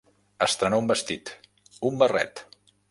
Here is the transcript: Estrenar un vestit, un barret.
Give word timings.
Estrenar 0.45 0.79
un 0.85 0.89
vestit, 0.93 1.33
un 1.91 2.03
barret. 2.05 2.45